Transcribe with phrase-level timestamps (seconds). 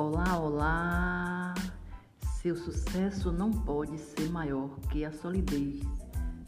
[0.00, 1.54] Olá!
[2.40, 5.80] Seu sucesso não pode ser maior que a solidez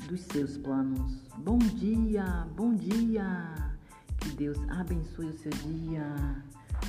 [0.06, 1.26] dos seus planos.
[1.36, 3.52] Bom dia, bom dia!
[4.18, 6.44] Que Deus abençoe o seu dia.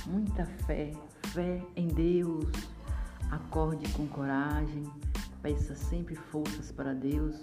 [0.06, 0.94] Muita fé,
[1.30, 2.46] fé em Deus.
[3.32, 4.84] Acorde com coragem,
[5.42, 7.38] peça sempre forças para Deus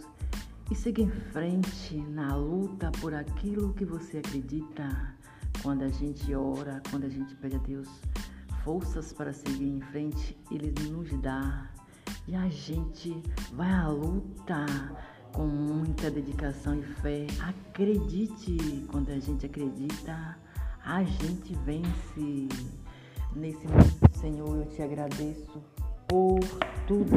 [0.70, 5.12] e siga em frente na luta por aquilo que você acredita.
[5.60, 7.88] Quando a gente ora, quando a gente pede a Deus
[8.68, 11.70] forças para seguir em frente, Ele nos dá.
[12.26, 13.22] E a gente
[13.54, 14.66] vai à luta
[15.32, 17.26] com muita dedicação e fé.
[17.40, 20.36] Acredite, quando a gente acredita,
[20.84, 22.48] a gente vence.
[23.34, 25.62] Nesse momento, Senhor, eu te agradeço
[26.06, 26.38] por
[26.86, 27.10] tudo.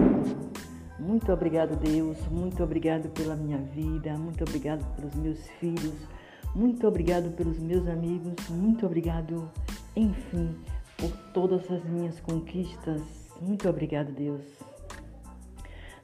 [0.97, 2.17] Muito obrigado, Deus.
[2.29, 4.17] Muito obrigado pela minha vida.
[4.17, 6.07] Muito obrigado pelos meus filhos.
[6.55, 8.35] Muito obrigado pelos meus amigos.
[8.49, 9.51] Muito obrigado,
[9.97, 10.55] enfim,
[11.01, 13.01] por todas as minhas conquistas.
[13.41, 14.43] Muito obrigado, Deus.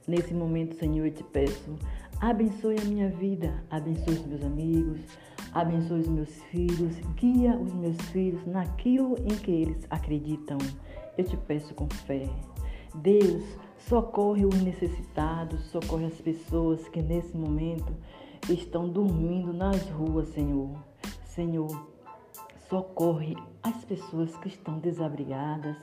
[0.08, 1.76] Nesse momento, Senhor, eu te peço,
[2.20, 5.00] abençoe a minha vida, abençoe os meus amigos,
[5.54, 10.58] abençoe os meus filhos, guia os meus filhos naquilo em que eles acreditam.
[11.16, 12.28] Eu te peço com fé.
[12.96, 13.44] Deus,
[13.78, 17.94] socorre os necessitados, socorre as pessoas que nesse momento
[18.50, 20.72] estão dormindo nas ruas, Senhor.
[21.26, 21.97] Senhor,
[22.70, 25.78] socorre as pessoas que estão desabrigadas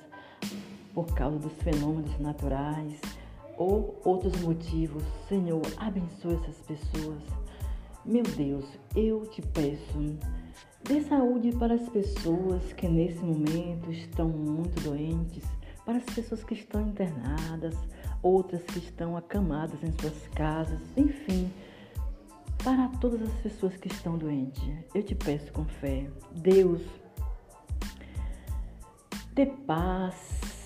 [0.93, 3.01] por causa dos fenômenos naturais
[3.57, 5.03] ou outros motivos.
[5.29, 7.23] Senhor, abençoe essas pessoas.
[8.05, 10.19] Meu Deus, eu te peço,
[10.83, 15.43] dê saúde para as pessoas que nesse momento estão muito doentes,
[15.87, 17.75] para as pessoas que estão internadas,
[18.23, 21.51] outras que estão acamadas em suas casas, enfim,
[22.65, 24.65] para todas as pessoas que estão doentes.
[24.95, 26.81] Eu te peço com fé, Deus,
[29.35, 30.15] dê paz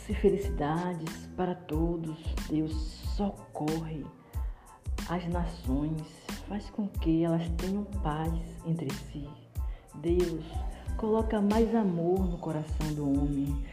[0.09, 2.17] e felicidades para todos.
[2.49, 2.73] Deus
[3.17, 4.07] socorre
[5.09, 6.03] as nações,
[6.49, 8.33] faz com que elas tenham paz
[8.65, 9.29] entre si.
[9.97, 10.45] Deus,
[10.97, 13.65] coloca mais amor no coração do homem.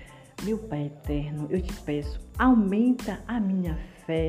[0.41, 4.27] Meu Pai eterno, eu te peço, aumenta a minha fé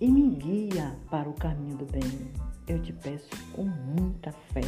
[0.00, 2.45] e me guia para o caminho do bem.
[2.68, 4.60] Eu te peço com muita fé.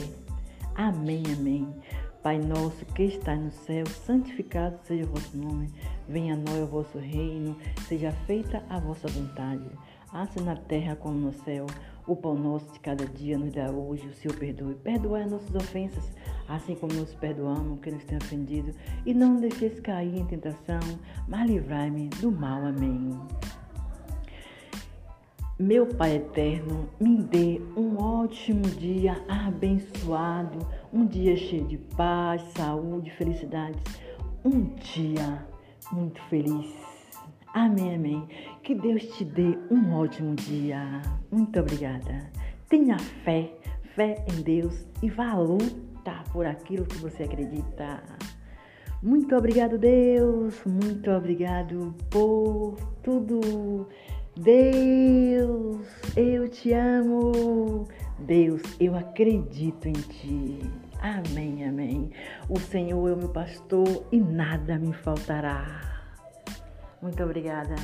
[0.77, 1.69] Amém, amém.
[2.23, 5.69] Pai nosso que está no céu, santificado seja o vosso nome.
[6.09, 7.57] Venha a nós o vosso reino,
[7.89, 9.69] seja feita a vossa vontade,
[10.13, 11.67] assim na terra como no céu.
[12.07, 14.75] O pão nosso de cada dia nos dá hoje, o Senhor perdoe.
[14.77, 16.05] Perdoai as nossas ofensas,
[16.49, 18.73] assim como nos perdoamos que nos tem ofendido.
[19.05, 20.81] E não deixeis cair em tentação,
[21.27, 22.65] mas livrai-me do mal.
[22.65, 23.11] Amém.
[25.59, 33.11] Meu Pai eterno, me dê um ótimo dia abençoado, um dia cheio de paz, saúde,
[33.11, 33.83] felicidades,
[34.45, 35.45] um dia
[35.91, 36.73] muito feliz.
[37.53, 38.29] Amém, amém.
[38.63, 41.03] Que Deus te dê um ótimo dia.
[41.29, 42.31] Muito obrigada.
[42.69, 43.53] Tenha fé,
[43.97, 48.01] fé em Deus e vá à luta por aquilo que você acredita.
[49.03, 50.61] Muito obrigado, Deus.
[50.65, 53.89] Muito obrigado por tudo.
[54.39, 55.85] Deus,
[56.17, 57.89] eu te amo.
[58.21, 60.61] Deus, eu acredito em ti.
[61.01, 62.13] Amém, amém.
[62.49, 66.05] O Senhor é o meu pastor e nada me faltará.
[67.03, 67.75] Muito obrigada.